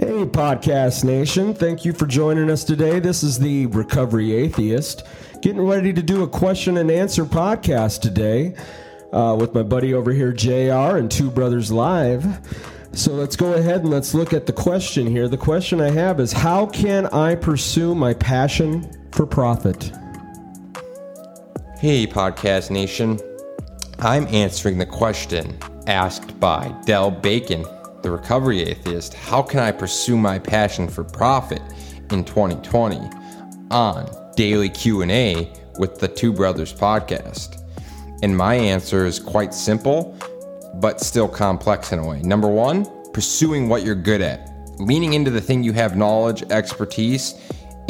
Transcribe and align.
Hey, 0.00 0.24
Podcast 0.24 1.04
Nation. 1.04 1.52
Thank 1.52 1.84
you 1.84 1.92
for 1.92 2.06
joining 2.06 2.50
us 2.50 2.64
today. 2.64 3.00
This 3.00 3.22
is 3.22 3.38
the 3.38 3.66
Recovery 3.66 4.32
Atheist, 4.32 5.06
getting 5.42 5.60
ready 5.60 5.92
to 5.92 6.02
do 6.02 6.22
a 6.22 6.28
question 6.28 6.78
and 6.78 6.90
answer 6.90 7.24
podcast 7.24 8.00
today 8.00 8.54
uh, 9.12 9.36
with 9.38 9.54
my 9.54 9.62
buddy 9.62 9.92
over 9.92 10.12
here, 10.12 10.32
JR, 10.32 10.96
and 10.96 11.10
Two 11.10 11.30
Brothers 11.30 11.70
Live. 11.70 12.24
So 12.92 13.12
let's 13.12 13.36
go 13.36 13.52
ahead 13.52 13.82
and 13.82 13.90
let's 13.90 14.14
look 14.14 14.32
at 14.32 14.46
the 14.46 14.52
question 14.52 15.06
here. 15.06 15.28
The 15.28 15.36
question 15.36 15.80
I 15.80 15.90
have 15.90 16.18
is 16.18 16.32
How 16.32 16.66
can 16.66 17.06
I 17.06 17.34
pursue 17.34 17.94
my 17.94 18.14
passion 18.14 18.90
for 19.12 19.26
profit? 19.26 19.92
Hey, 21.78 22.06
Podcast 22.06 22.70
Nation. 22.70 23.20
I'm 23.98 24.26
answering 24.28 24.78
the 24.78 24.86
question 24.86 25.58
asked 25.86 26.40
by 26.40 26.74
Dell 26.84 27.10
Bacon 27.10 27.64
the 28.02 28.10
recovery 28.10 28.62
atheist, 28.62 29.14
how 29.14 29.42
can 29.42 29.60
I 29.60 29.72
pursue 29.72 30.16
my 30.16 30.38
passion 30.38 30.88
for 30.88 31.04
profit 31.04 31.62
in 32.10 32.24
2020 32.24 32.98
on 33.70 34.32
Daily 34.36 34.68
Q&A 34.68 35.52
with 35.78 35.98
the 35.98 36.08
Two 36.08 36.32
Brothers 36.32 36.72
podcast? 36.72 37.56
And 38.22 38.36
my 38.36 38.54
answer 38.54 39.06
is 39.06 39.18
quite 39.18 39.54
simple, 39.54 40.16
but 40.74 41.00
still 41.00 41.28
complex 41.28 41.92
in 41.92 41.98
a 41.98 42.06
way. 42.06 42.20
Number 42.22 42.48
1, 42.48 43.12
pursuing 43.12 43.68
what 43.68 43.82
you're 43.84 43.94
good 43.94 44.20
at. 44.20 44.48
Leaning 44.78 45.12
into 45.12 45.30
the 45.30 45.40
thing 45.40 45.62
you 45.62 45.72
have 45.72 45.96
knowledge, 45.96 46.42
expertise, 46.50 47.34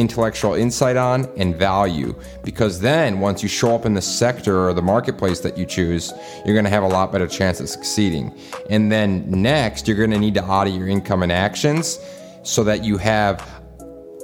intellectual 0.00 0.54
insight 0.54 0.96
on 0.96 1.28
and 1.36 1.54
value. 1.56 2.14
Because 2.42 2.80
then 2.80 3.20
once 3.20 3.42
you 3.42 3.48
show 3.48 3.74
up 3.74 3.84
in 3.86 3.94
the 3.94 4.02
sector 4.02 4.68
or 4.68 4.72
the 4.72 4.82
marketplace 4.82 5.40
that 5.40 5.58
you 5.58 5.66
choose 5.66 6.12
you're 6.44 6.54
going 6.54 6.64
to 6.64 6.70
have 6.70 6.82
a 6.82 6.88
lot 6.88 7.12
better 7.12 7.26
chance 7.26 7.60
of 7.60 7.68
succeeding. 7.68 8.36
And 8.70 8.90
then 8.90 9.30
next 9.30 9.86
you're 9.86 9.96
going 9.96 10.10
to 10.10 10.18
need 10.18 10.34
to 10.34 10.44
audit 10.44 10.74
your 10.74 10.88
income 10.88 11.22
and 11.22 11.30
actions 11.30 12.00
so 12.42 12.64
that 12.64 12.82
you 12.84 12.96
have 12.96 13.46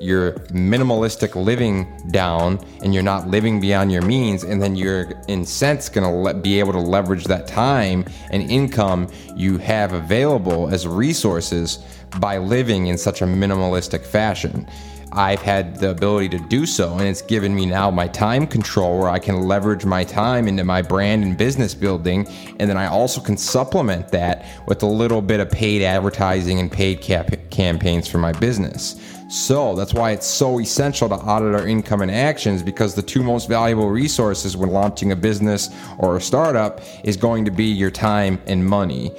your 0.00 0.32
minimalistic 0.50 1.34
living 1.34 1.86
down 2.10 2.58
and 2.82 2.92
you're 2.92 3.02
not 3.02 3.28
living 3.28 3.60
beyond 3.60 3.90
your 3.90 4.02
means 4.02 4.44
and 4.44 4.62
then 4.62 4.76
you're 4.76 5.10
in 5.28 5.44
sense 5.44 5.88
going 5.88 6.04
to 6.04 6.10
le- 6.10 6.34
be 6.34 6.58
able 6.58 6.72
to 6.72 6.78
leverage 6.78 7.24
that 7.24 7.46
time 7.46 8.04
and 8.30 8.50
income 8.50 9.08
you 9.34 9.56
have 9.56 9.94
available 9.94 10.68
as 10.68 10.86
resources 10.86 11.78
by 12.20 12.36
living 12.36 12.88
in 12.88 12.98
such 12.98 13.22
a 13.22 13.24
minimalistic 13.24 14.04
fashion 14.04 14.68
I've 15.12 15.40
had 15.40 15.76
the 15.76 15.90
ability 15.90 16.28
to 16.30 16.38
do 16.38 16.66
so, 16.66 16.94
and 16.94 17.02
it's 17.02 17.22
given 17.22 17.54
me 17.54 17.64
now 17.64 17.90
my 17.90 18.08
time 18.08 18.46
control 18.46 18.98
where 18.98 19.08
I 19.08 19.18
can 19.18 19.42
leverage 19.42 19.84
my 19.84 20.04
time 20.04 20.48
into 20.48 20.64
my 20.64 20.82
brand 20.82 21.22
and 21.22 21.38
business 21.38 21.74
building. 21.74 22.26
And 22.58 22.68
then 22.68 22.76
I 22.76 22.86
also 22.86 23.20
can 23.20 23.36
supplement 23.36 24.08
that 24.08 24.44
with 24.66 24.82
a 24.82 24.86
little 24.86 25.22
bit 25.22 25.40
of 25.40 25.50
paid 25.50 25.82
advertising 25.82 26.58
and 26.58 26.70
paid 26.70 27.00
cap- 27.00 27.50
campaigns 27.50 28.08
for 28.08 28.18
my 28.18 28.32
business. 28.32 29.00
So 29.28 29.74
that's 29.74 29.94
why 29.94 30.12
it's 30.12 30.26
so 30.26 30.60
essential 30.60 31.08
to 31.08 31.16
audit 31.16 31.54
our 31.54 31.66
income 31.66 32.02
and 32.02 32.10
actions 32.10 32.62
because 32.62 32.94
the 32.94 33.02
two 33.02 33.22
most 33.22 33.48
valuable 33.48 33.90
resources 33.90 34.56
when 34.56 34.70
launching 34.70 35.12
a 35.12 35.16
business 35.16 35.70
or 35.98 36.16
a 36.16 36.20
startup 36.20 36.80
is 37.04 37.16
going 37.16 37.44
to 37.44 37.50
be 37.50 37.64
your 37.64 37.90
time 37.90 38.40
and 38.46 38.64
money 38.64 39.10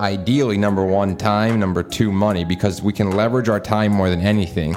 ideally 0.00 0.56
number 0.56 0.84
one 0.84 1.16
time 1.16 1.58
number 1.58 1.82
two 1.82 2.12
money 2.12 2.44
because 2.44 2.80
we 2.80 2.92
can 2.92 3.10
leverage 3.10 3.48
our 3.48 3.58
time 3.58 3.90
more 3.90 4.08
than 4.08 4.20
anything 4.20 4.76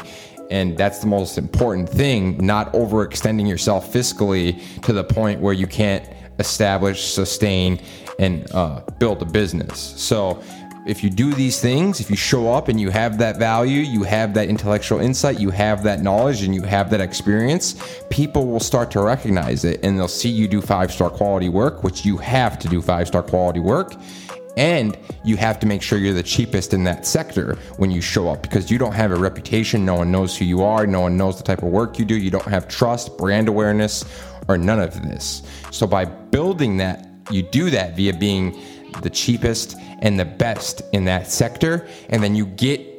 and 0.49 0.77
that's 0.77 0.99
the 0.99 1.07
most 1.07 1.37
important 1.37 1.89
thing, 1.89 2.37
not 2.45 2.71
overextending 2.73 3.47
yourself 3.47 3.91
fiscally 3.91 4.61
to 4.81 4.93
the 4.93 5.03
point 5.03 5.41
where 5.41 5.53
you 5.53 5.67
can't 5.67 6.07
establish, 6.39 7.05
sustain, 7.05 7.79
and 8.19 8.49
uh, 8.53 8.81
build 8.99 9.21
a 9.21 9.25
business. 9.25 9.79
So, 9.79 10.41
if 10.85 11.03
you 11.03 11.09
do 11.09 11.33
these 11.33 11.59
things, 11.59 11.99
if 11.99 12.09
you 12.09 12.15
show 12.15 12.53
up 12.53 12.69
and 12.69 12.79
you 12.79 12.89
have 12.91 13.17
that 13.17 13.35
value, 13.35 13.81
you 13.81 14.03
have 14.03 14.33
that 14.35 14.47
intellectual 14.47 15.01
insight, 15.01 15.37
you 15.37 15.49
have 15.49 15.83
that 15.83 16.01
knowledge, 16.01 16.43
and 16.43 16.55
you 16.55 16.61
have 16.61 16.89
that 16.91 17.01
experience, 17.01 17.75
people 18.09 18.47
will 18.47 18.61
start 18.61 18.89
to 18.91 19.01
recognize 19.01 19.65
it 19.65 19.81
and 19.83 19.99
they'll 19.99 20.07
see 20.07 20.29
you 20.29 20.47
do 20.47 20.61
five 20.61 20.89
star 20.89 21.09
quality 21.09 21.49
work, 21.49 21.83
which 21.83 22.05
you 22.05 22.15
have 22.15 22.57
to 22.59 22.69
do 22.69 22.81
five 22.81 23.05
star 23.09 23.21
quality 23.21 23.59
work 23.59 23.95
and 24.57 24.97
you 25.23 25.37
have 25.37 25.59
to 25.59 25.67
make 25.67 25.81
sure 25.81 25.99
you're 25.99 26.13
the 26.13 26.23
cheapest 26.23 26.73
in 26.73 26.83
that 26.83 27.05
sector 27.05 27.55
when 27.77 27.91
you 27.91 28.01
show 28.01 28.27
up 28.27 28.41
because 28.41 28.69
you 28.69 28.77
don't 28.77 28.93
have 28.93 29.11
a 29.11 29.15
reputation. 29.15 29.85
No 29.85 29.95
one 29.95 30.11
knows 30.11 30.35
who 30.35 30.45
you 30.45 30.63
are. 30.63 30.87
No 30.87 31.01
one 31.01 31.15
knows 31.15 31.37
the 31.37 31.43
type 31.43 31.61
of 31.61 31.69
work 31.69 31.99
you 31.99 32.05
do. 32.05 32.17
You 32.17 32.31
don't 32.31 32.47
have 32.47 32.67
trust, 32.67 33.17
brand 33.17 33.47
awareness, 33.47 34.03
or 34.47 34.57
none 34.57 34.79
of 34.79 35.01
this. 35.03 35.43
So 35.71 35.85
by 35.85 36.05
building 36.05 36.77
that, 36.77 37.07
you 37.29 37.43
do 37.43 37.69
that 37.69 37.95
via 37.95 38.13
being 38.13 38.59
the 39.01 39.09
cheapest 39.09 39.77
and 39.99 40.19
the 40.19 40.25
best 40.25 40.81
in 40.91 41.05
that 41.05 41.27
sector. 41.27 41.87
And 42.09 42.23
then 42.23 42.35
you 42.35 42.47
get 42.47 42.96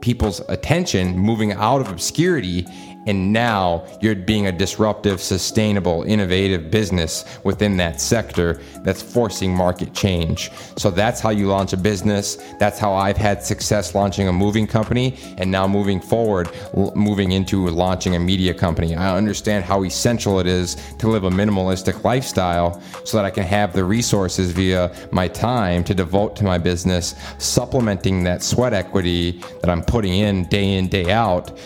people's 0.00 0.40
attention 0.48 1.16
moving 1.16 1.52
out 1.52 1.80
of 1.80 1.90
obscurity 1.90 2.66
and 3.06 3.32
now 3.32 3.84
you're 4.00 4.14
being 4.14 4.46
a 4.46 4.52
disruptive, 4.52 5.20
sustainable, 5.20 6.02
innovative 6.02 6.70
business 6.70 7.24
within 7.44 7.76
that 7.78 8.00
sector 8.00 8.60
that's 8.82 9.00
forcing 9.00 9.54
market 9.54 9.94
change. 9.94 10.50
So 10.76 10.90
that's 10.90 11.20
how 11.20 11.30
you 11.30 11.46
launch 11.48 11.72
a 11.72 11.76
business. 11.76 12.36
That's 12.58 12.78
how 12.78 12.92
I've 12.92 13.16
had 13.16 13.42
success 13.42 13.94
launching 13.94 14.28
a 14.28 14.32
moving 14.32 14.66
company 14.66 15.18
and 15.38 15.50
now 15.50 15.66
moving 15.66 16.00
forward, 16.00 16.50
moving 16.94 17.32
into 17.32 17.68
launching 17.68 18.16
a 18.16 18.20
media 18.20 18.52
company. 18.52 18.94
I 18.94 19.16
understand 19.16 19.64
how 19.64 19.84
essential 19.84 20.38
it 20.38 20.46
is 20.46 20.76
to 20.98 21.08
live 21.08 21.24
a 21.24 21.30
minimalistic 21.30 22.04
lifestyle 22.04 22.82
so 23.04 23.16
that 23.16 23.24
I 23.24 23.30
can 23.30 23.44
have 23.44 23.72
the 23.72 23.84
resources 23.84 24.52
via 24.52 24.94
my 25.10 25.26
time 25.26 25.84
to 25.84 25.94
devote 25.94 26.36
to 26.36 26.44
my 26.44 26.58
business, 26.58 27.14
supplementing 27.38 28.24
that 28.24 28.42
sweat 28.42 28.74
equity 28.74 29.40
that 29.62 29.70
I'm 29.70 29.82
putting 29.90 30.12
in 30.12 30.44
day 30.44 30.74
in, 30.74 30.86
day 30.86 31.10
out 31.10 31.58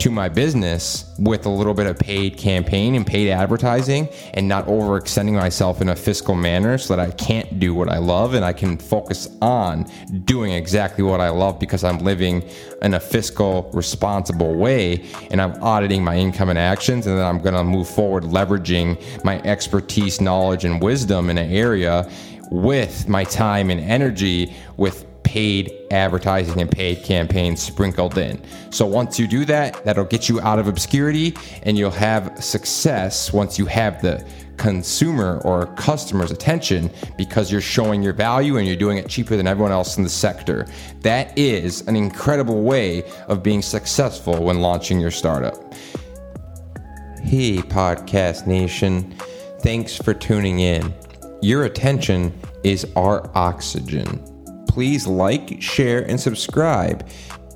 to 0.00 0.10
my 0.10 0.28
business 0.28 1.12
with 1.18 1.46
a 1.46 1.48
little 1.48 1.74
bit 1.74 1.86
of 1.86 1.96
paid 1.96 2.36
campaign 2.36 2.96
and 2.96 3.06
paid 3.06 3.30
advertising 3.30 4.08
and 4.34 4.46
not 4.46 4.66
overextending 4.66 5.34
myself 5.34 5.80
in 5.80 5.88
a 5.88 5.96
fiscal 5.96 6.34
manner 6.34 6.76
so 6.76 6.94
that 6.94 7.04
I 7.04 7.12
can't 7.12 7.60
do 7.60 7.74
what 7.74 7.88
I 7.88 7.98
love 7.98 8.34
and 8.34 8.44
I 8.44 8.52
can 8.52 8.78
focus 8.78 9.28
on 9.40 9.86
doing 10.24 10.52
exactly 10.52 11.04
what 11.04 11.20
I 11.20 11.28
love 11.30 11.60
because 11.60 11.82
I'm 11.84 11.98
living 11.98 12.44
in 12.82 12.94
a 12.94 13.00
fiscal 13.00 13.70
responsible 13.72 14.54
way 14.54 15.04
and 15.30 15.40
I'm 15.40 15.60
auditing 15.62 16.02
my 16.02 16.16
income 16.16 16.48
and 16.48 16.58
actions 16.58 17.06
and 17.06 17.16
then 17.16 17.24
I'm 17.24 17.38
going 17.38 17.54
to 17.54 17.64
move 17.64 17.88
forward 17.88 18.24
leveraging 18.24 19.24
my 19.24 19.40
expertise, 19.42 20.20
knowledge 20.20 20.64
and 20.64 20.82
wisdom 20.82 21.30
in 21.30 21.38
an 21.38 21.50
area 21.50 22.08
with 22.50 23.08
my 23.08 23.24
time 23.24 23.70
and 23.70 23.80
energy 23.80 24.54
with 24.76 25.07
paid 25.28 25.70
advertising 25.90 26.58
and 26.58 26.70
paid 26.70 27.02
campaigns 27.02 27.60
sprinkled 27.60 28.16
in. 28.16 28.40
So 28.70 28.86
once 28.86 29.18
you 29.18 29.28
do 29.28 29.44
that, 29.44 29.84
that'll 29.84 30.06
get 30.06 30.26
you 30.26 30.40
out 30.40 30.58
of 30.58 30.68
obscurity 30.68 31.36
and 31.64 31.76
you'll 31.76 31.90
have 31.90 32.42
success 32.42 33.30
once 33.30 33.58
you 33.58 33.66
have 33.66 34.00
the 34.00 34.26
consumer 34.56 35.42
or 35.44 35.66
customer's 35.76 36.30
attention 36.30 36.90
because 37.18 37.52
you're 37.52 37.60
showing 37.60 38.02
your 38.02 38.14
value 38.14 38.56
and 38.56 38.66
you're 38.66 38.74
doing 38.74 38.96
it 38.96 39.06
cheaper 39.06 39.36
than 39.36 39.46
everyone 39.46 39.70
else 39.70 39.98
in 39.98 40.02
the 40.02 40.08
sector. 40.08 40.66
That 41.02 41.36
is 41.36 41.86
an 41.86 41.94
incredible 41.94 42.62
way 42.62 43.02
of 43.28 43.42
being 43.42 43.60
successful 43.60 44.42
when 44.42 44.62
launching 44.62 44.98
your 44.98 45.10
startup. 45.10 45.74
Hey, 47.22 47.58
Podcast 47.58 48.46
Nation. 48.46 49.14
Thanks 49.60 49.94
for 49.94 50.14
tuning 50.14 50.60
in. 50.60 50.94
Your 51.42 51.64
attention 51.64 52.32
is 52.64 52.86
our 52.96 53.30
oxygen 53.34 54.37
please 54.78 55.08
like, 55.08 55.60
share, 55.60 56.08
and 56.08 56.20
subscribe, 56.20 57.04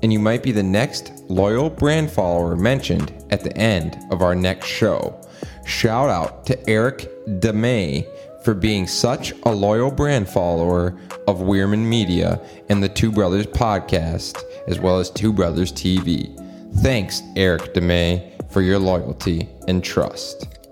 and 0.01 0.11
you 0.11 0.19
might 0.19 0.43
be 0.43 0.51
the 0.51 0.61
next 0.61 1.13
loyal 1.29 1.69
brand 1.69 2.11
follower 2.11 2.53
mentioned 2.53 3.13
at 3.29 3.41
the 3.41 3.57
end 3.57 3.97
of 4.11 4.21
our 4.21 4.35
next 4.35 4.67
show. 4.67 5.17
Shout 5.65 6.09
out 6.09 6.45
to 6.47 6.69
Eric 6.69 7.09
DeMay 7.39 8.05
for 8.43 8.53
being 8.53 8.85
such 8.85 9.31
a 9.43 9.49
loyal 9.49 9.89
brand 9.89 10.27
follower 10.27 10.99
of 11.25 11.39
Wierman 11.39 11.87
Media 11.87 12.41
and 12.67 12.83
the 12.83 12.89
Two 12.89 13.09
Brothers 13.09 13.47
podcast, 13.47 14.43
as 14.67 14.81
well 14.81 14.99
as 14.99 15.09
Two 15.09 15.31
Brothers 15.31 15.71
TV. 15.71 16.35
Thanks, 16.81 17.21
Eric 17.37 17.73
DeMay, 17.73 18.51
for 18.51 18.61
your 18.61 18.79
loyalty 18.79 19.47
and 19.69 19.81
trust. 19.81 20.62